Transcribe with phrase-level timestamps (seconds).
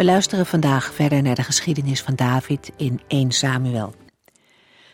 [0.00, 3.94] We luisteren vandaag verder naar de geschiedenis van David in 1 Samuel.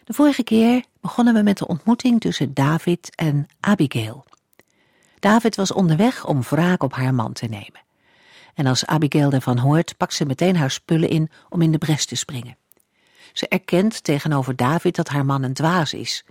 [0.04, 4.24] De vorige keer begonnen we met de ontmoeting tussen David en Abigail.
[5.18, 7.80] David was onderweg om wraak op haar man te nemen.
[8.54, 12.06] En als Abigail ervan hoort, pakt ze meteen haar spullen in om in de bres
[12.06, 12.56] te springen.
[13.32, 16.24] Ze erkent tegenover David dat haar man een dwaas is,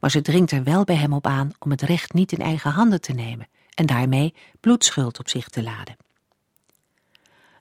[0.00, 2.70] maar ze dringt er wel bij hem op aan om het recht niet in eigen
[2.70, 5.96] handen te nemen en daarmee bloedschuld op zich te laden.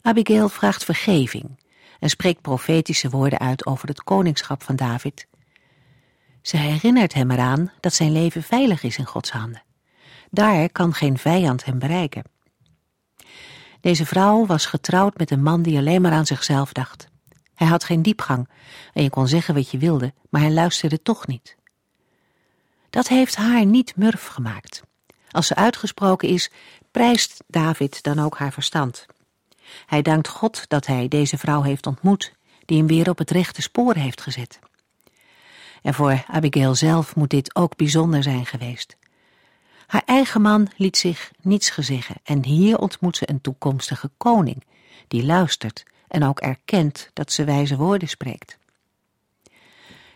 [0.06, 1.60] Abigail vraagt vergeving
[2.00, 5.28] en spreekt profetische woorden uit over het koningschap van David.
[6.42, 9.64] Ze herinnert hem eraan dat zijn leven veilig is in Gods handen.
[10.30, 12.24] Daar kan geen vijand hem bereiken.
[13.82, 17.08] Deze vrouw was getrouwd met een man die alleen maar aan zichzelf dacht.
[17.56, 18.50] Hij had geen diepgang
[18.94, 21.56] en je kon zeggen wat je wilde, maar hij luisterde toch niet.
[22.90, 24.82] Dat heeft haar niet murf gemaakt.
[25.30, 26.52] Als ze uitgesproken is,
[26.92, 29.06] prijst David dan ook haar verstand.
[29.86, 32.34] Hij dankt God dat hij deze vrouw heeft ontmoet,
[32.66, 34.60] die hem weer op het rechte spoor heeft gezet.
[35.82, 38.98] En voor Abigail zelf moet dit ook bijzonder zijn geweest.
[39.88, 44.64] Haar eigen man liet zich niets gezeggen en hier ontmoet ze een toekomstige koning,
[45.08, 48.58] die luistert en ook erkent dat ze wijze woorden spreekt.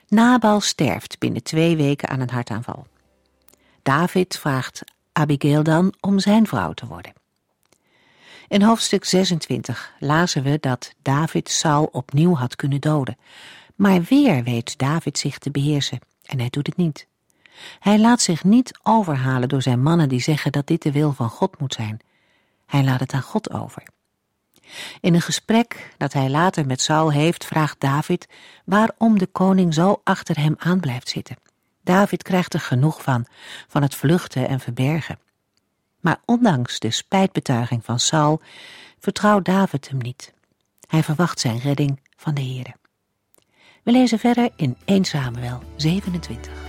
[0.08, 2.88] Nabal sterft binnen twee weken aan een hartaanval.
[3.82, 7.14] David vraagt Abigail dan om zijn vrouw te worden.
[8.48, 13.18] In hoofdstuk 26 lazen we dat David Saul opnieuw had kunnen doden.
[13.76, 17.08] Maar weer weet David zich te beheersen en hij doet het niet.
[17.80, 21.30] Hij laat zich niet overhalen door zijn mannen die zeggen dat dit de wil van
[21.30, 22.00] God moet zijn.
[22.66, 23.84] Hij laat het aan God over.
[25.02, 28.28] In een gesprek dat hij later met Saul heeft, vraagt David
[28.66, 31.38] waarom de koning zo achter hem aan blijft zitten.
[31.84, 33.26] David krijgt er genoeg van,
[33.68, 35.20] van het vluchten en verbergen.
[36.00, 38.42] Maar ondanks de spijtbetuiging van Saul
[39.00, 40.34] vertrouwt David hem niet.
[40.88, 42.76] Hij verwacht zijn redding van de Heere.
[43.84, 46.67] We lezen verder in 1 Samuel 27.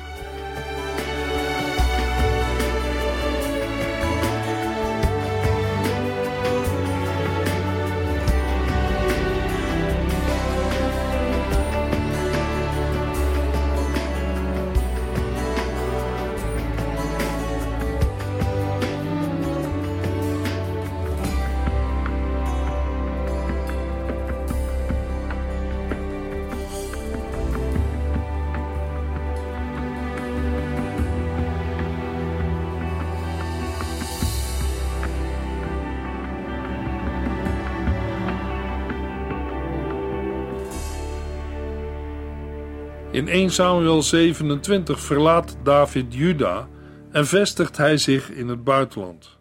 [43.18, 46.68] In 1 Samuel 27 verlaat David Juda
[47.10, 49.38] en vestigt hij zich in het buitenland.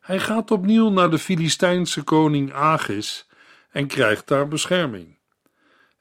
[0.00, 3.28] Hij gaat opnieuw naar de Filistijnse koning Agis
[3.70, 5.18] en krijgt daar bescherming.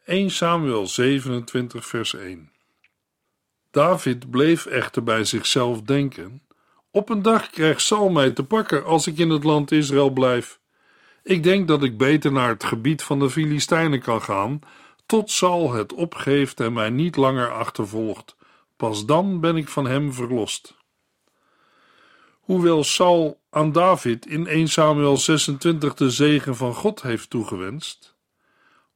[0.06, 2.52] 1 Samuel 27 vers 1
[3.72, 6.42] David bleef echter bij zichzelf denken:
[6.92, 10.60] Op een dag krijgt Saul mij te pakken als ik in het land Israël blijf.
[11.24, 14.62] Ik denk dat ik beter naar het gebied van de Filistijnen kan gaan
[15.06, 18.36] tot Saul het opgeeft en mij niet langer achtervolgt.
[18.78, 20.76] Pas dan ben ik van hem verlost.
[22.40, 28.16] Hoewel Saul aan David in 1 Samuel 26 de zegen van God heeft toegewenst,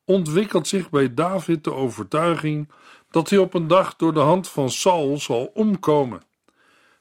[0.06, 2.72] ontwikkelt zich bij David de overtuiging
[3.12, 6.22] dat hij op een dag door de hand van Saul zal omkomen.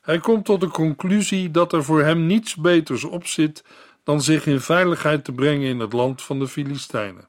[0.00, 3.64] Hij komt tot de conclusie dat er voor hem niets beters op zit
[4.04, 7.28] dan zich in veiligheid te brengen in het land van de Filistijnen.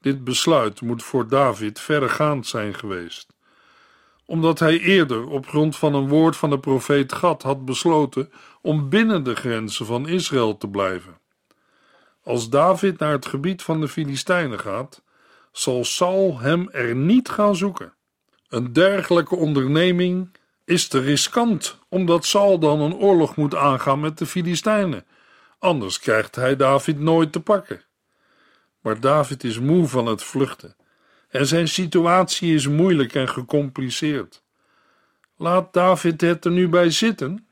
[0.00, 3.34] Dit besluit moet voor David verregaand zijn geweest,
[4.24, 8.32] omdat hij eerder op grond van een woord van de profeet Gad had besloten
[8.62, 11.18] om binnen de grenzen van Israël te blijven.
[12.22, 15.02] Als David naar het gebied van de Filistijnen gaat,
[15.52, 17.92] zal Saul hem er niet gaan zoeken.
[18.48, 24.26] Een dergelijke onderneming is te riskant, omdat Saul dan een oorlog moet aangaan met de
[24.26, 25.04] Filistijnen.
[25.58, 27.82] Anders krijgt hij David nooit te pakken.
[28.80, 30.76] Maar David is moe van het vluchten
[31.30, 34.42] en zijn situatie is moeilijk en gecompliceerd.
[35.36, 37.46] Laat David het er nu bij zitten?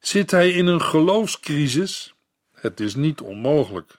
[0.00, 2.14] Zit hij in een geloofscrisis?
[2.52, 3.98] Het is niet onmogelijk.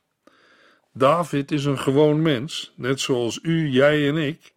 [0.94, 4.54] David is een gewoon mens, net zoals u, jij en ik.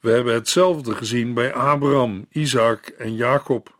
[0.00, 3.78] We hebben hetzelfde gezien bij Abraham, Isaac en Jacob.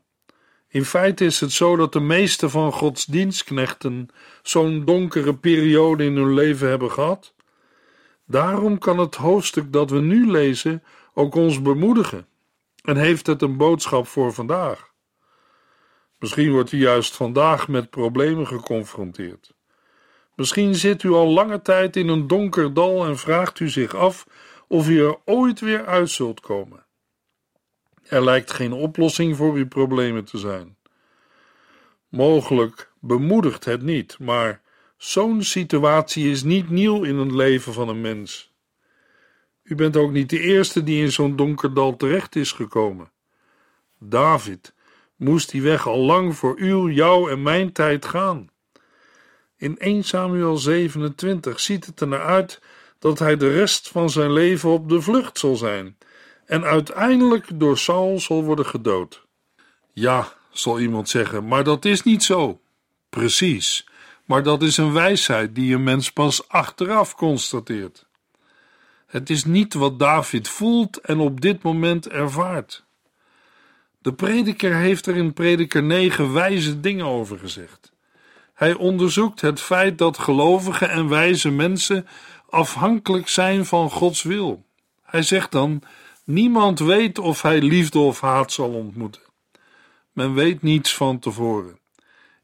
[0.68, 4.08] In feite is het zo dat de meeste van Gods dienstknechten
[4.42, 7.34] zo'n donkere periode in hun leven hebben gehad.
[8.26, 10.82] Daarom kan het hoofdstuk dat we nu lezen
[11.14, 12.26] ook ons bemoedigen
[12.82, 14.94] en heeft het een boodschap voor vandaag.
[16.18, 19.54] Misschien wordt u juist vandaag met problemen geconfronteerd.
[20.34, 24.26] Misschien zit u al lange tijd in een donker dal en vraagt u zich af
[24.68, 26.86] of u er ooit weer uit zult komen.
[28.02, 30.76] Er lijkt geen oplossing voor uw problemen te zijn.
[32.08, 34.62] Mogelijk bemoedigt het niet, maar
[34.96, 38.54] zo'n situatie is niet nieuw in het leven van een mens.
[39.62, 43.10] U bent ook niet de eerste die in zo'n donker dal terecht is gekomen.
[43.98, 44.74] David
[45.16, 48.50] moest die weg al lang voor uw, jou en mijn tijd gaan.
[49.56, 52.60] In 1 Samuel 27 ziet het er naar uit
[52.98, 55.96] dat hij de rest van zijn leven op de vlucht zal zijn
[56.46, 59.26] en uiteindelijk door Saul zal worden gedood.
[59.92, 62.60] Ja, zal iemand zeggen, maar dat is niet zo.
[63.08, 63.86] Precies,
[64.26, 68.06] maar dat is een wijsheid die een mens pas achteraf constateert.
[69.06, 72.84] Het is niet wat David voelt en op dit moment ervaart.
[73.98, 77.92] De prediker heeft er in prediker 9 wijze dingen over gezegd.
[78.54, 82.06] Hij onderzoekt het feit dat gelovige en wijze mensen
[82.48, 84.64] afhankelijk zijn van Gods wil.
[85.02, 85.82] Hij zegt dan:
[86.24, 89.22] Niemand weet of hij liefde of haat zal ontmoeten.
[90.12, 91.78] Men weet niets van tevoren.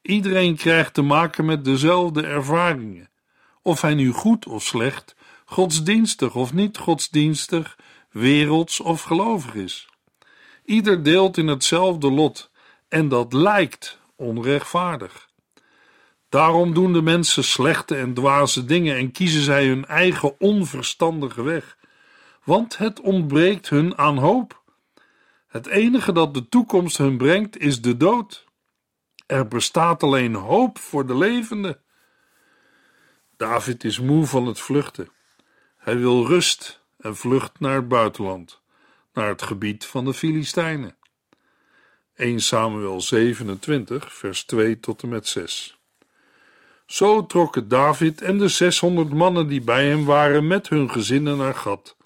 [0.03, 3.11] Iedereen krijgt te maken met dezelfde ervaringen.
[3.63, 7.77] Of hij nu goed of slecht, godsdienstig of niet godsdienstig,
[8.11, 9.89] werelds of gelovig is.
[10.65, 12.51] Ieder deelt in hetzelfde lot
[12.89, 15.29] en dat lijkt onrechtvaardig.
[16.29, 21.77] Daarom doen de mensen slechte en dwaze dingen en kiezen zij hun eigen onverstandige weg,
[22.45, 24.63] want het ontbreekt hun aan hoop.
[25.49, 28.45] Het enige dat de toekomst hun brengt is de dood.
[29.32, 31.81] Er bestaat alleen hoop voor de levenden.
[33.37, 35.08] David is moe van het vluchten.
[35.76, 38.62] Hij wil rust en vlucht naar het buitenland,
[39.12, 40.96] naar het gebied van de Filistijnen.
[42.14, 45.79] 1 Samuel 27, vers 2 tot en met 6.
[46.87, 51.55] Zo trokken David en de 600 mannen die bij hem waren met hun gezinnen naar
[51.55, 51.96] Gad,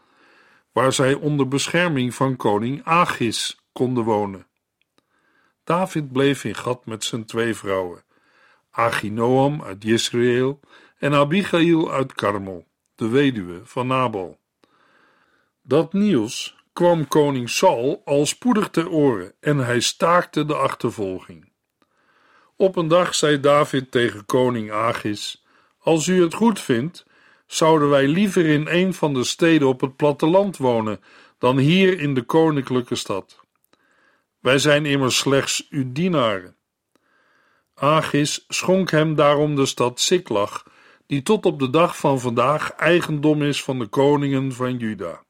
[0.73, 4.47] waar zij onder bescherming van koning Achis konden wonen.
[5.67, 8.05] David bleef in Gad met zijn twee vrouwen,
[8.71, 10.61] Achinoam uit Jezreel
[10.99, 14.39] en Abigail uit Karmel, de weduwe van Nabal.
[15.63, 21.53] Dat nieuws kwam koning Saul al spoedig ter oren en hij staakte de achtervolging.
[22.57, 25.45] Op een dag zei David tegen koning Agis:
[25.79, 27.07] Als u het goed vindt,
[27.47, 31.01] zouden wij liever in een van de steden op het platteland wonen
[31.39, 33.45] dan hier in de koninklijke stad.
[34.47, 36.57] Wij zijn immers slechts uw dienaren.
[37.75, 40.65] Agis schonk hem daarom de stad Siklag,
[41.07, 45.25] die tot op de dag van vandaag eigendom is van de koningen van Juda.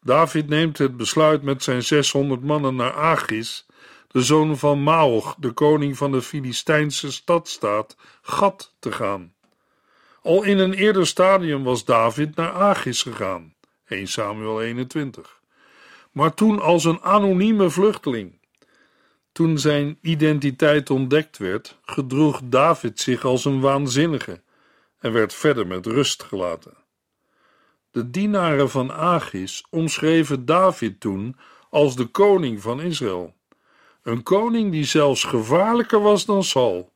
[0.00, 3.66] David neemt het besluit met zijn 600 mannen naar Agis
[4.08, 9.34] de zoon van Maoch, de koning van de Filistijnse stadstaat, Gat te gaan.
[10.22, 13.54] Al in een eerder stadium was David naar Agis gegaan,
[13.84, 15.41] 1 Samuel 21,
[16.12, 18.40] maar toen als een anonieme vluchteling.
[19.32, 24.42] Toen zijn identiteit ontdekt werd, gedroeg David zich als een waanzinnige
[24.98, 26.76] en werd verder met rust gelaten.
[27.90, 31.36] De dienaren van Agis omschreven David toen
[31.70, 33.34] als de koning van Israël.
[34.02, 36.92] Een koning die zelfs gevaarlijker was dan Saul.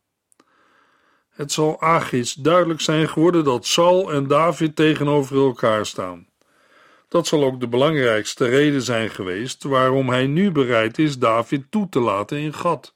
[1.29, 6.27] Het zal Agis duidelijk zijn geworden dat Saul en David tegenover elkaar staan.
[7.07, 11.89] Dat zal ook de belangrijkste reden zijn geweest waarom hij nu bereid is David toe
[11.89, 12.95] te laten in Gad.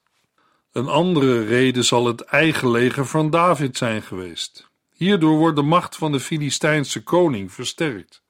[0.72, 4.70] Een andere reden zal het eigen leger van David zijn geweest.
[4.92, 8.22] Hierdoor wordt de macht van de Filistijnse koning versterkt.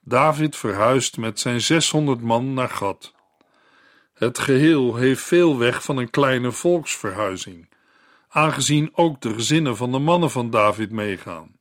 [0.00, 3.14] David verhuist met zijn 600 man naar Gad.
[4.14, 7.68] Het geheel heeft veel weg van een kleine volksverhuizing,
[8.28, 11.60] aangezien ook de gezinnen van de mannen van David meegaan.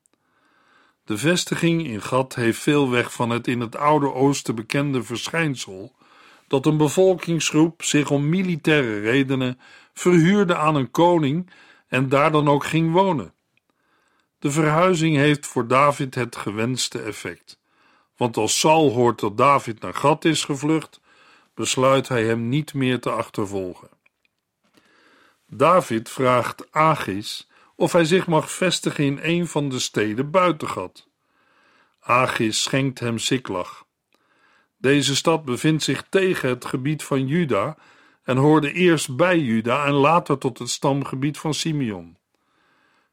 [1.05, 5.95] De vestiging in Gad heeft veel weg van het in het Oude Oosten bekende verschijnsel
[6.47, 9.59] dat een bevolkingsgroep zich om militaire redenen
[9.93, 11.49] verhuurde aan een koning
[11.87, 13.33] en daar dan ook ging wonen.
[14.39, 17.59] De verhuizing heeft voor David het gewenste effect,
[18.17, 20.99] want als Saul hoort dat David naar Gad is gevlucht,
[21.53, 23.89] besluit hij hem niet meer te achtervolgen.
[25.47, 27.49] David vraagt Agis
[27.81, 31.07] of hij zich mag vestigen in een van de steden buiten Gad.
[31.99, 33.85] Agis schenkt hem Siklag.
[34.77, 37.77] Deze stad bevindt zich tegen het gebied van Juda
[38.23, 42.17] en hoorde eerst bij Juda en later tot het stamgebied van Simeon.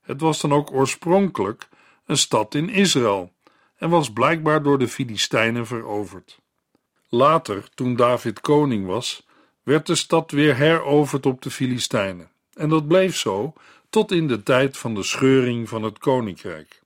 [0.01, 1.69] Het was dan ook oorspronkelijk
[2.07, 3.33] een stad in Israël
[3.77, 6.39] en was blijkbaar door de Filistijnen veroverd.
[7.09, 9.27] Later, toen David koning was,
[9.63, 12.31] werd de stad weer heroverd op de Filistijnen.
[12.53, 13.55] En dat bleef zo
[13.91, 16.83] tot in de tijd van de scheuring van het koninkrijk.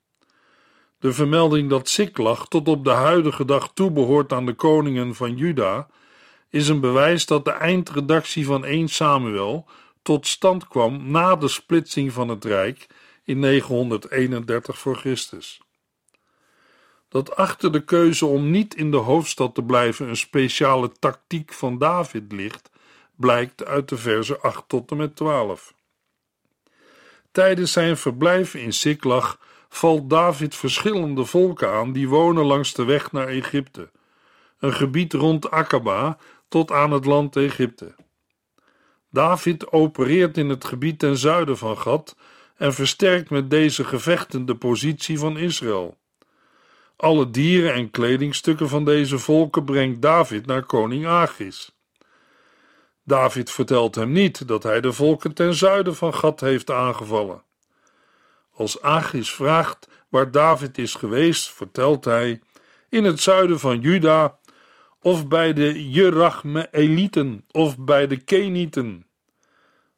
[0.99, 5.89] De vermelding dat Siklag tot op de huidige dag toebehoort aan de koningen van Juda,
[6.51, 9.67] is een bewijs dat de eindredactie van 1 Samuel
[10.03, 12.87] tot stand kwam na de splitsing van het rijk
[13.25, 15.61] in 931 voor Christus.
[17.09, 21.79] Dat achter de keuze om niet in de hoofdstad te blijven een speciale tactiek van
[21.79, 22.71] David ligt,
[23.17, 25.75] blijkt uit de versen 8 tot en met 12.
[27.33, 33.13] Tijdens zijn verblijf in Siklag valt David verschillende volken aan die wonen langs de weg
[33.13, 33.91] naar Egypte,
[34.59, 37.95] een gebied rond Akaba tot aan het land Egypte.
[39.11, 42.17] David opereert in het gebied ten zuiden van Gad
[42.57, 45.97] en versterkt met deze gevechten de positie van Israël.
[46.97, 51.73] Alle dieren en kledingstukken van deze volken brengt David naar koning Agis.
[53.05, 57.43] David vertelt hem niet dat hij de volken ten zuiden van Gad heeft aangevallen.
[58.51, 62.41] Als Agis vraagt waar David is geweest, vertelt hij:
[62.89, 64.39] in het zuiden van Juda,
[65.01, 69.07] of bij de Jerachmeelieten, of bij de Kenieten.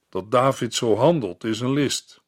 [0.09, 2.23] Dat David zo handelt is een list.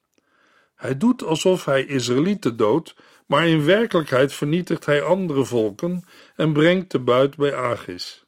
[0.74, 2.94] Hij doet alsof hij Israëlieten doodt,
[3.26, 6.04] maar in werkelijkheid vernietigt hij andere volken
[6.36, 8.25] en brengt de buit bij Agis.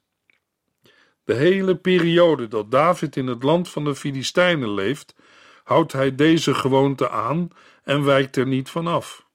[1.29, 5.15] De hele periode dat David in het land van de Filistijnen leeft,
[5.63, 7.49] houdt hij deze gewoonte aan
[7.83, 9.25] en wijkt er niet van af.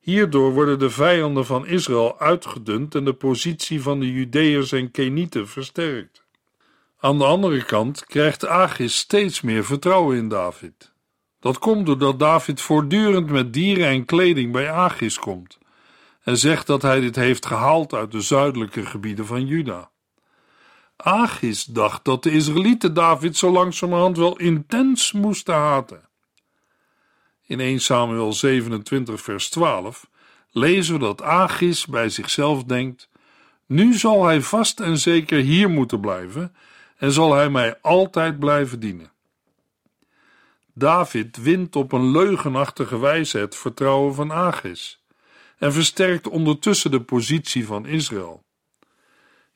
[0.00, 5.48] Hierdoor worden de vijanden van Israël uitgedund en de positie van de Judeërs en Kenieten
[5.48, 6.24] versterkt.
[6.98, 10.92] Aan de andere kant krijgt Agis steeds meer vertrouwen in David.
[11.40, 15.58] Dat komt doordat David voortdurend met dieren en kleding bij Agis komt
[16.22, 19.92] en zegt dat hij dit heeft gehaald uit de zuidelijke gebieden van Juda.
[20.96, 26.08] Agis dacht dat de Israëlieten David zo langzamerhand wel intens moesten haten.
[27.46, 30.06] In 1 Samuel 27 vers 12
[30.50, 33.08] lezen we dat Agis bij zichzelf denkt:
[33.66, 36.54] Nu zal hij vast en zeker hier moeten blijven
[36.96, 39.12] en zal hij mij altijd blijven dienen.
[40.74, 45.02] David wint op een leugenachtige wijze het vertrouwen van Agis
[45.58, 48.44] en versterkt ondertussen de positie van Israël.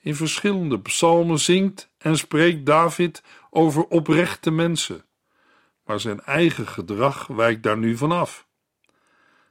[0.00, 5.04] In verschillende psalmen zingt en spreekt David over oprechte mensen,
[5.84, 8.46] maar zijn eigen gedrag wijkt daar nu van af.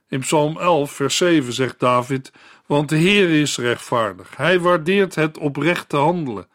[0.08, 2.32] In Psalm 11, vers 7 zegt David:
[2.66, 6.48] Want de Heer is rechtvaardig, hij waardeert het oprechte handelen.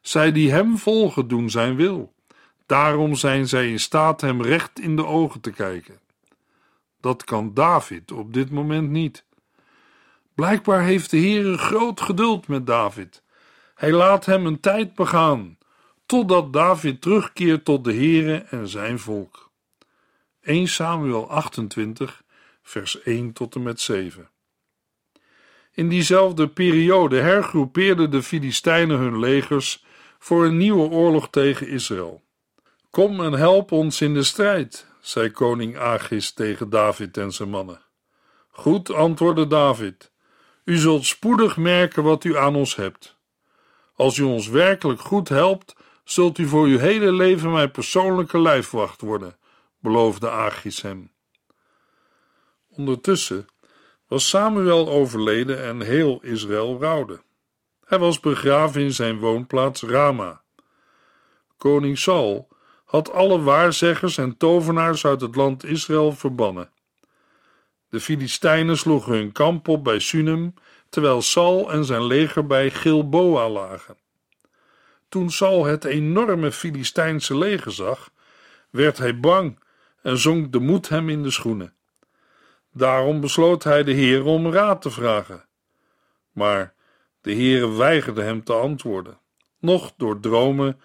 [0.00, 2.14] Zij die hem volgen doen zijn wil.
[2.66, 5.98] Daarom zijn zij in staat hem recht in de ogen te kijken.
[7.00, 9.24] Dat kan David op dit moment niet.
[10.34, 13.22] Blijkbaar heeft de Heer groot geduld met David.
[13.76, 15.58] Hij laat hem een tijd begaan,
[16.06, 19.50] totdat David terugkeert tot de Heere en zijn volk.
[20.40, 22.22] 1 Samuel 28,
[22.62, 24.30] vers 1 tot en met 7.
[25.72, 29.84] In diezelfde periode hergroepeerden de Filistijnen hun legers
[30.18, 32.22] voor een nieuwe oorlog tegen Israël.
[32.90, 37.80] Kom en help ons in de strijd, zei koning Agis tegen David en zijn mannen.
[38.48, 40.12] Goed, antwoordde David.
[40.64, 43.15] U zult spoedig merken wat u aan ons hebt.
[43.96, 49.00] Als u ons werkelijk goed helpt, zult u voor uw hele leven mijn persoonlijke lijfwacht
[49.00, 49.36] worden,
[49.78, 51.10] beloofde Agis hem.
[52.68, 53.46] Ondertussen
[54.08, 57.22] was Samuel overleden en heel Israël rouwde.
[57.84, 60.42] Hij was begraven in zijn woonplaats Rama.
[61.56, 62.48] Koning Saul
[62.84, 66.70] had alle waarzeggers en tovenaars uit het land Israël verbannen.
[67.88, 70.54] De Filistijnen sloegen hun kamp op bij Sunem,
[70.88, 73.96] terwijl Saul en zijn leger bij Gilboa lagen.
[75.08, 78.10] Toen Saul het enorme Filistijnse leger zag,
[78.70, 79.58] werd hij bang
[80.02, 81.74] en zonk de moed hem in de schoenen.
[82.72, 85.44] Daarom besloot hij de Heer om raad te vragen.
[86.32, 86.74] Maar
[87.20, 89.18] de Heere weigerde hem te antwoorden,
[89.60, 90.80] noch door dromen,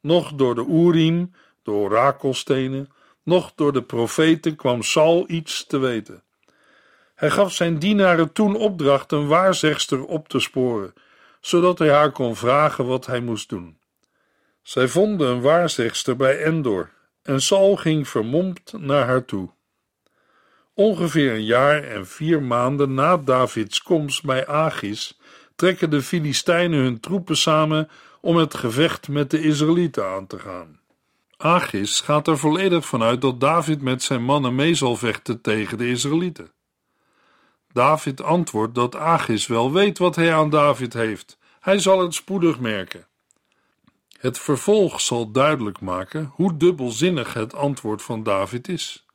[0.00, 1.32] noch door de Urim,
[1.62, 2.88] de orakelstenen,
[3.22, 6.22] noch door de profeten kwam Saul iets te weten.
[7.16, 10.94] Hij gaf zijn dienaren toen opdracht een waarzegster op te sporen,
[11.40, 13.78] zodat hij haar kon vragen wat hij moest doen.
[14.62, 16.90] Zij vonden een waarzegster bij Endor
[17.22, 19.50] en Saul ging vermomd naar haar toe.
[20.74, 25.18] Ongeveer een jaar en vier maanden na Davids komst bij Agis
[25.54, 27.88] trekken de Filistijnen hun troepen samen
[28.20, 30.80] om het gevecht met de Israëlieten aan te gaan.
[31.36, 35.88] Agis gaat er volledig vanuit dat David met zijn mannen mee zal vechten tegen de
[35.88, 36.54] Israëlieten.
[37.76, 41.38] David antwoordt dat Agis wel weet wat hij aan David heeft.
[41.60, 43.06] Hij zal het spoedig merken.
[44.18, 49.06] Het vervolg zal duidelijk maken hoe dubbelzinnig het antwoord van David is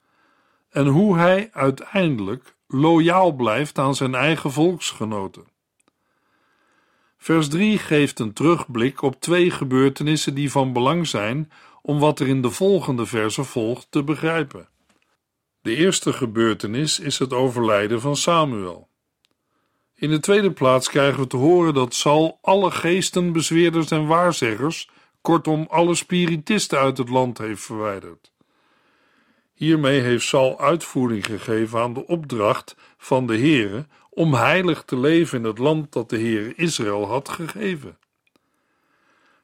[0.70, 5.44] en hoe hij uiteindelijk loyaal blijft aan zijn eigen volksgenoten.
[7.18, 11.52] Vers 3 geeft een terugblik op twee gebeurtenissen die van belang zijn
[11.82, 14.68] om wat er in de volgende verse volgt te begrijpen.
[15.62, 18.90] De eerste gebeurtenis is het overlijden van Samuel.
[19.96, 24.90] In de tweede plaats krijgen we te horen dat Saul alle geesten, bezweerders en waarzeggers,
[25.22, 28.32] kortom alle spiritisten uit het land heeft verwijderd.
[29.54, 35.38] Hiermee heeft Saul uitvoering gegeven aan de opdracht van de Heere om heilig te leven
[35.38, 37.98] in het land dat de Heer Israël had gegeven.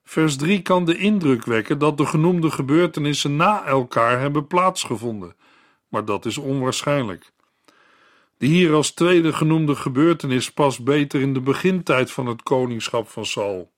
[0.04, 5.36] Vers 3 kan de indruk wekken dat de genoemde gebeurtenissen na elkaar hebben plaatsgevonden,
[5.88, 7.32] maar dat is onwaarschijnlijk.
[8.38, 13.26] De hier als tweede genoemde gebeurtenis past beter in de begintijd van het koningschap van
[13.26, 13.72] Saul.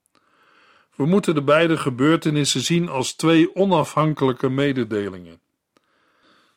[0.95, 5.39] We moeten de beide gebeurtenissen zien als twee onafhankelijke mededelingen.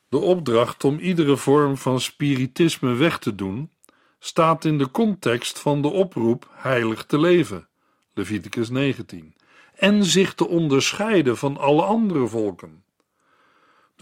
[0.09, 3.71] De opdracht om iedere vorm van spiritisme weg te doen,
[4.19, 7.69] staat in de context van de oproep heilig te leven,
[8.15, 9.35] Leviticus 19,
[9.75, 12.85] en zich te onderscheiden van alle andere volken.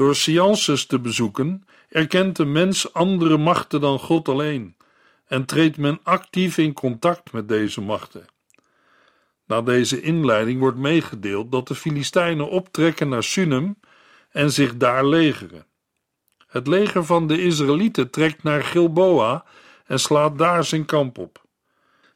[0.01, 4.77] Door seances te bezoeken, erkent de mens andere machten dan God alleen
[5.27, 8.27] en treedt men actief in contact met deze machten.
[9.47, 13.79] Na deze inleiding wordt meegedeeld dat de Filistijnen optrekken naar Sunem
[14.31, 15.67] en zich daar legeren.
[16.47, 19.45] Het leger van de Israëlieten trekt naar Gilboa
[19.87, 21.45] en slaat daar zijn kamp op.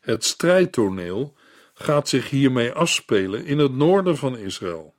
[0.01, 1.35] Het strijdtoneel
[1.75, 4.94] gaat zich hiermee afspelen in het noorden van Israël.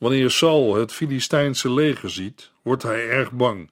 [0.00, 3.70] Wanneer Saul het Filistijnse leger ziet, wordt hij erg bang.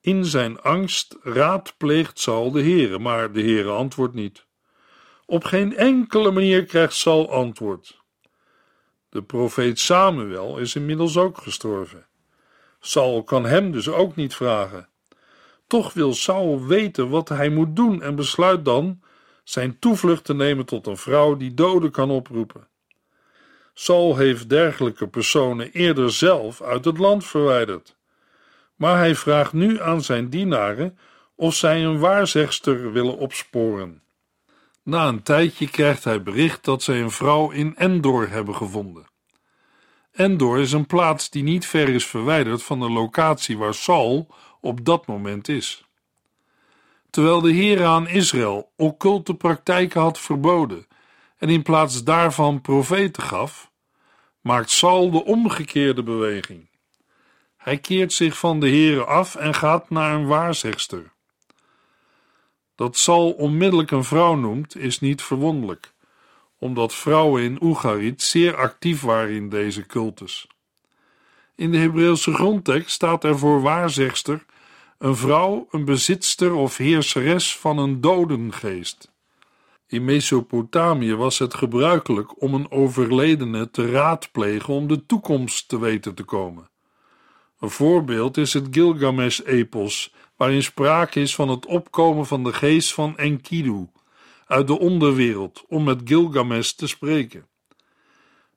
[0.00, 4.46] In zijn angst raadpleegt Saul de Heere, maar de Heere antwoordt niet.
[5.26, 8.02] Op geen enkele manier krijgt Saul antwoord.
[9.08, 12.06] De profeet Samuel is inmiddels ook gestorven.
[12.80, 14.88] Saul kan hem dus ook niet vragen.
[15.66, 19.02] Toch wil Saul weten wat hij moet doen en besluit dan
[19.44, 22.68] zijn toevlucht te nemen tot een vrouw die doden kan oproepen.
[23.78, 27.96] Saul heeft dergelijke personen eerder zelf uit het land verwijderd.
[28.76, 30.98] Maar hij vraagt nu aan zijn dienaren
[31.34, 34.02] of zij een waarzegster willen opsporen.
[34.82, 39.06] Na een tijdje krijgt hij bericht dat zij een vrouw in Endor hebben gevonden.
[40.12, 44.28] Endor is een plaats die niet ver is verwijderd van de locatie waar Saul
[44.60, 45.84] op dat moment is.
[47.10, 50.86] Terwijl de Heer aan Israël occulte praktijken had verboden
[51.36, 53.70] en in plaats daarvan profeten gaf,
[54.40, 56.68] maakt Saul de omgekeerde beweging.
[57.56, 61.12] Hij keert zich van de Heere af en gaat naar een waarzegster.
[62.74, 65.94] Dat Saul onmiddellijk een vrouw noemt, is niet verwonderlijk
[66.58, 70.46] omdat vrouwen in Oegarit zeer actief waren in deze cultus.
[71.54, 74.44] In de Hebreeuwse grondtekst staat er voor waarzegster
[74.98, 79.14] een vrouw, een bezitster of heerseres van een dodengeest.
[79.88, 86.14] In Mesopotamië was het gebruikelijk om een overledene te raadplegen om de toekomst te weten
[86.14, 86.70] te komen.
[87.60, 93.16] Een voorbeeld is het Gilgamesh-epos, waarin sprake is van het opkomen van de geest van
[93.16, 93.88] Enkidu,
[94.46, 97.46] uit de onderwereld om met Gilgamesh te spreken.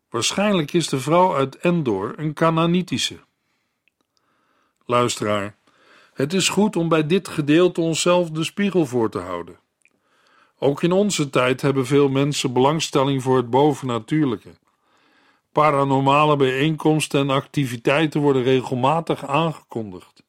[0.09, 3.19] Waarschijnlijk is de vrouw uit Endor een Canaanitische.
[4.85, 5.57] Luisteraar,
[6.13, 9.59] het is goed om bij dit gedeelte onszelf de spiegel voor te houden.
[10.59, 14.49] Ook in onze tijd hebben veel mensen belangstelling voor het bovennatuurlijke.
[15.51, 20.23] Paranormale bijeenkomsten en activiteiten worden regelmatig aangekondigd.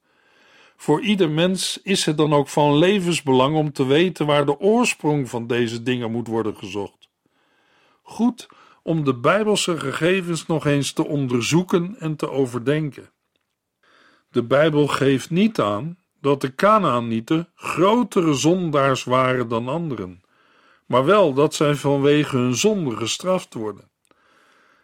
[0.76, 5.28] Voor ieder mens is het dan ook van levensbelang om te weten waar de oorsprong
[5.28, 7.08] van deze dingen moet worden gezocht.
[8.02, 8.48] Goed
[8.82, 13.10] om de Bijbelse gegevens nog eens te onderzoeken en te overdenken.
[14.30, 20.22] De Bijbel geeft niet aan dat de Canaanieten grotere zondaars waren dan anderen,
[20.86, 23.88] maar wel dat zij vanwege hun zonde gestraft worden.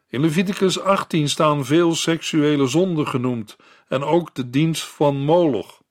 [0.08, 3.56] In Leviticus 18 staan veel seksuele zonden genoemd
[3.88, 5.82] en ook de dienst van Moloch.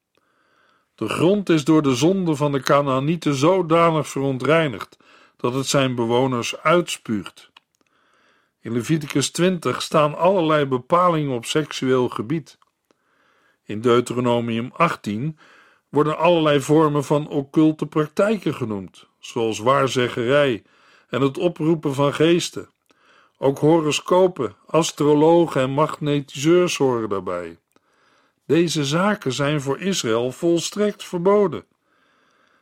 [0.96, 4.98] De grond is door de zonde van de Canaanieten zodanig verontreinigd
[5.38, 7.52] dat het zijn bewoners uitspuugt.
[8.62, 12.58] In Leviticus 20 staan allerlei bepalingen op seksueel gebied.
[13.66, 15.38] In Deuteronomium 18
[15.90, 20.64] worden allerlei vormen van occulte praktijken genoemd, zoals waarzeggerij
[21.10, 22.70] en het oproepen van geesten.
[23.38, 27.58] Ook horoscopen, astrologen en magnetiseurs horen daarbij.
[28.46, 31.66] Deze zaken zijn voor Israël volstrekt verboden.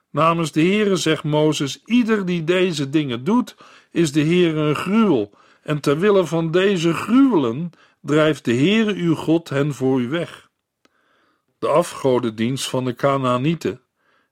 [0.09, 3.55] Namens de Heere zegt Mozes: Ieder die deze dingen doet,
[3.91, 5.31] is de Heere een gruwel.
[5.63, 10.51] En ter wille van deze gruwelen drijft de Heere uw God hen voor u weg.
[11.63, 13.81] De afgodendienst van de Canaanieten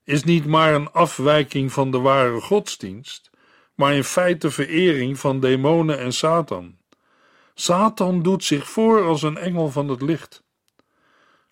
[0.04, 3.30] is niet maar een afwijking van de ware godsdienst,
[3.76, 6.78] maar in feite verering van demonen en Satan.
[7.54, 10.44] Satan doet zich voor als een engel van het licht.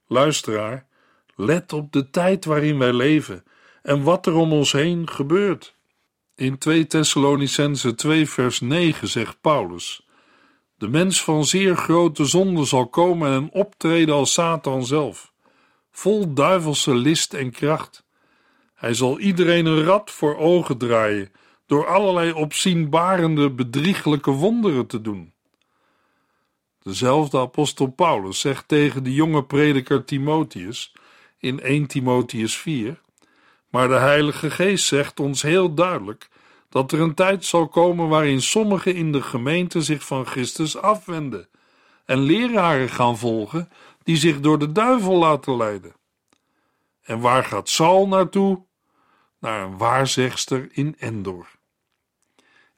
[0.07, 0.87] Luisteraar,
[1.35, 3.43] let op de tijd waarin wij leven
[3.81, 5.75] en wat er om ons heen gebeurt.
[6.35, 10.07] In 2 Thessalonicense 2 vers 9 zegt Paulus:
[10.75, 15.29] De mens van zeer grote zonde zal komen en optreden als Satan zelf,
[15.99, 18.03] vol duivelse list en kracht.
[18.75, 21.31] Hij zal iedereen een rad voor ogen draaien
[21.65, 25.33] door allerlei opzienbarende, bedrieglijke wonderen te doen.
[26.83, 30.93] Dezelfde apostel Paulus zegt tegen de jonge prediker Timotheus
[31.37, 33.01] in 1 Timotheus 4:
[33.69, 36.29] Maar de Heilige Geest zegt ons heel duidelijk
[36.69, 41.47] dat er een tijd zal komen waarin sommigen in de gemeente zich van Christus afwenden
[42.09, 43.69] en leraren gaan volgen
[44.09, 45.93] die zich door de duivel laten leiden.
[47.01, 48.65] En waar gaat Saul naartoe?
[49.39, 51.47] Naar een waarzegster in Endor.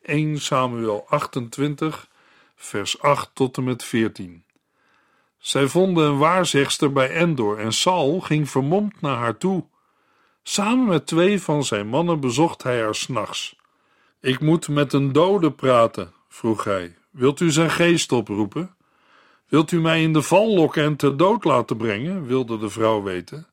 [0.01, 2.09] 1 Samuel 28,
[2.55, 4.45] vers 8 tot en met 14.
[5.37, 9.65] Zij vonden een waarzegster bij Endor en Saul ging vermomd naar haar toe.
[10.43, 13.55] Samen met twee van zijn mannen bezocht hij haar s'nachts.
[14.19, 16.97] Ik moet met een dode praten, vroeg hij.
[17.11, 18.75] Wilt u zijn geest oproepen?
[19.51, 22.25] Wilt u mij in de val lokken en ter dood laten brengen?
[22.25, 23.47] wilde de vrouw weten.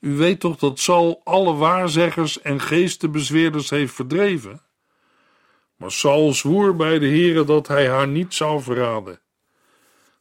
[0.00, 4.62] U weet toch dat Saul alle waarzeggers en geestenbezweerders heeft verdreven?
[5.76, 9.20] Maar Saul zwoer bij de Heere dat hij haar niet zou verraden.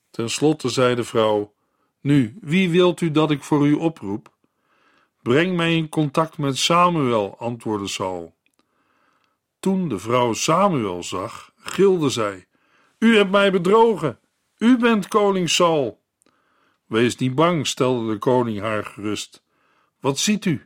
[0.10, 1.54] Ten slotte zei de vrouw:
[2.02, 4.32] Nu, wie wilt u dat ik voor u oproep?
[5.22, 8.36] Breng mij in contact met Samuel, antwoordde Saul.
[9.60, 12.46] Toen de vrouw Samuel zag, gilde zij:
[13.00, 14.20] U hebt mij bedrogen.
[14.62, 16.02] U bent koning Saul.
[16.86, 19.44] Wees niet bang, stelde de koning haar gerust.
[20.00, 20.66] Wat ziet u?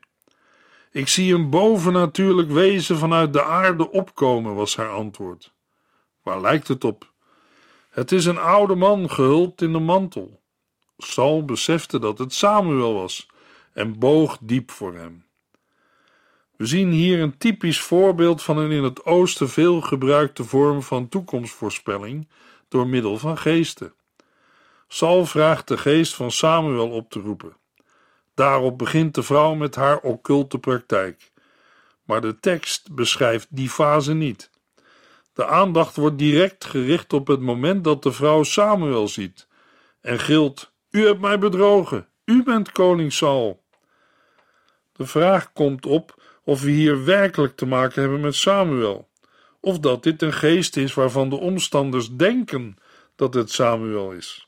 [0.92, 5.54] Ik zie een bovennatuurlijk wezen vanuit de aarde opkomen, was haar antwoord.
[6.24, 7.12] Waar lijkt het op?
[7.90, 10.42] Het is een oude man gehuld in de mantel.
[10.98, 13.28] Saul besefte dat het Samuel was
[13.74, 15.26] en boog diep voor hem.
[16.56, 21.10] We zien hier een typisch voorbeeld van een in het oosten veel gebruikte vorm van
[21.10, 22.28] toekomstvoorspelling
[22.76, 23.94] door middel van geesten.
[24.88, 27.58] Saul vraagt de geest van Samuel op te roepen.
[28.34, 31.32] Daarop begint de vrouw met haar occulte praktijk.
[32.04, 34.50] Maar de tekst beschrijft die fase niet.
[35.34, 39.48] De aandacht wordt direct gericht op het moment dat de vrouw Samuel ziet
[40.02, 43.64] en gilt: U hebt mij bedrogen, u bent koning Saul.
[44.92, 49.10] De vraag komt op of we hier werkelijk te maken hebben met Samuel,
[49.65, 52.75] of dat dit een geest is waarvan de omstanders denken
[53.15, 54.47] dat het Samuel is.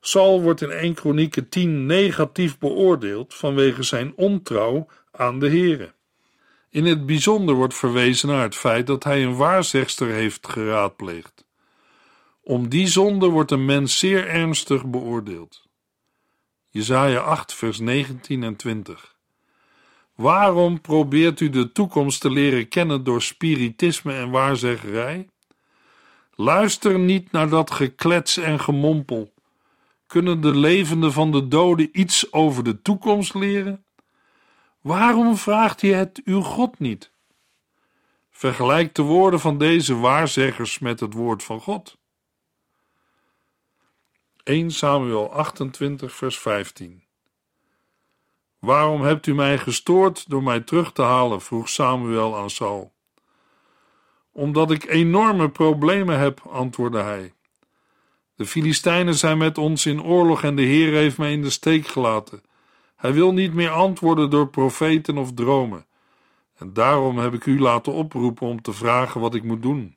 [0.00, 5.92] Saul wordt in 1 Kronieken 10 negatief beoordeeld vanwege zijn ontrouw aan de Here.
[6.70, 11.44] In het bijzonder wordt verwezen naar het feit dat hij een waarzegster heeft geraadpleegd.
[12.40, 15.62] Om die zonde wordt een mens zeer ernstig beoordeeld.
[16.68, 19.11] Jesaja 8 vers 19 en 20
[20.14, 25.28] Waarom probeert u de toekomst te leren kennen door spiritisme en waarzeggerij?
[26.34, 29.32] Luister niet naar dat geklets en gemompel
[30.12, 33.84] kunnen de levenden van de doden iets over de toekomst leren?
[34.80, 37.10] Waarom vraagt hij het uw God niet?
[38.30, 41.98] Vergelijk de woorden van deze waarzeggers met het woord van God.
[44.42, 47.01] 1 Samuel 28, vers 15.
[48.64, 51.40] Waarom hebt u mij gestoord door mij terug te halen?
[51.40, 52.92] vroeg Samuel aan Saul.
[54.32, 57.32] Omdat ik enorme problemen heb, antwoordde hij.
[58.36, 61.86] De Filistijnen zijn met ons in oorlog en de Heer heeft mij in de steek
[61.86, 62.42] gelaten.
[62.96, 65.86] Hij wil niet meer antwoorden door profeten of dromen.
[66.56, 69.96] En daarom heb ik u laten oproepen om te vragen wat ik moet doen.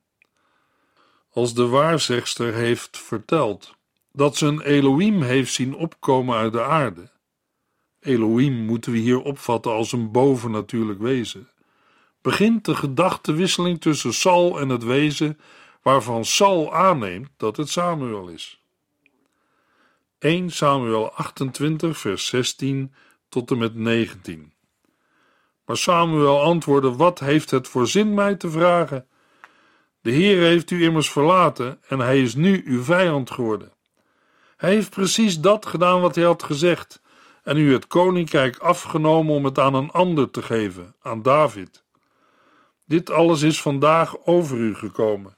[1.31, 3.75] Als de waarzegster heeft verteld
[4.11, 7.13] dat ze een Elohim heeft zien opkomen uit de aarde.
[8.05, 11.49] Elohim moeten we hier opvatten als een bovennatuurlijk wezen.
[12.21, 15.39] Begint de gedachtenwisseling tussen Sal en het wezen
[15.81, 18.63] waarvan Saul aanneemt dat het Samuel is.
[20.19, 22.93] 1 Samuel 28, vers 16
[23.29, 24.53] tot en met 19.
[25.65, 29.07] Maar Samuel antwoordde: Wat heeft het voor zin mij te vragen?
[30.01, 33.71] De Heer heeft u immers verlaten en hij is nu uw vijand geworden.
[34.57, 37.01] Hij heeft precies dat gedaan wat hij had gezegd
[37.45, 41.83] en u het koninkrijk afgenomen om het aan een ander te geven, aan David.
[42.85, 45.37] Dit alles is vandaag over u gekomen,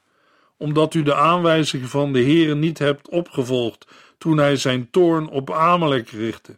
[0.56, 3.86] omdat u de aanwijzingen van de Heer niet hebt opgevolgd
[4.18, 6.54] toen hij zijn toorn op Amalek richtte.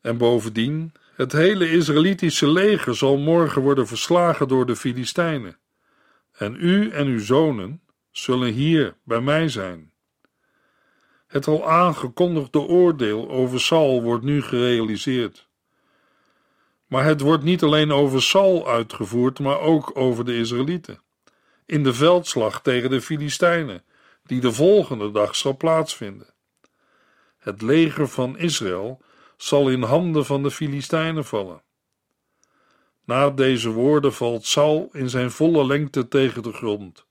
[0.00, 5.58] En bovendien, het hele Israëlitische leger zal morgen worden verslagen door de Filistijnen.
[6.32, 9.92] En u en uw zonen zullen hier bij mij zijn.
[11.34, 15.48] Het al aangekondigde oordeel over Saul wordt nu gerealiseerd.
[16.86, 21.00] Maar het wordt niet alleen over Saul uitgevoerd, maar ook over de Israëlieten.
[21.66, 23.84] In de veldslag tegen de Filistijnen,
[24.22, 26.34] die de volgende dag zal plaatsvinden.
[27.38, 29.00] Het leger van Israël
[29.36, 31.62] zal in handen van de Filistijnen vallen.
[33.04, 37.06] Na deze woorden valt Saul in zijn volle lengte tegen de grond.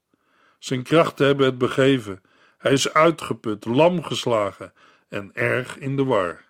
[0.60, 2.22] Zijn krachten hebben het begeven.
[2.64, 4.74] Hij is uitgeput, lam geslagen
[5.10, 6.46] en erg in de war.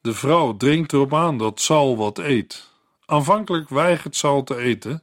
[0.00, 2.70] De vrouw dringt erop aan dat Saul wat eet.
[3.06, 5.02] Aanvankelijk weigert Saul te eten,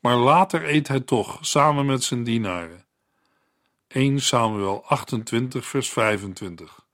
[0.00, 2.84] maar later eet hij toch, samen met zijn dienaren.
[3.88, 6.84] 1 Samuel 28, vers 25.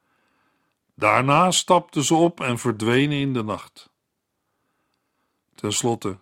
[0.95, 3.91] Daarna stapten ze op en verdwenen in de nacht.
[5.55, 6.19] Ten slotte,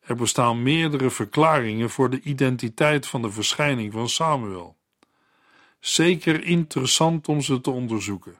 [0.00, 4.76] er bestaan meerdere verklaringen voor de identiteit van de verschijning van Samuel.
[5.86, 8.38] Zeker interessant om ze te onderzoeken.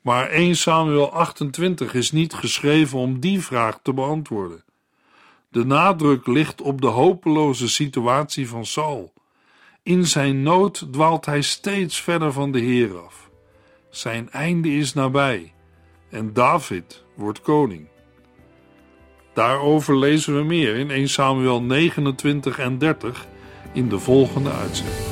[0.00, 4.64] Maar 1 Samuel 28 is niet geschreven om die vraag te beantwoorden.
[5.48, 9.12] De nadruk ligt op de hopeloze situatie van Saul.
[9.82, 13.30] In zijn nood dwaalt hij steeds verder van de Heer af.
[13.90, 15.52] Zijn einde is nabij
[16.10, 17.88] en David wordt koning.
[19.34, 23.26] Daarover lezen we meer in 1 Samuel 29 en 30
[23.72, 25.11] in de volgende uitzending.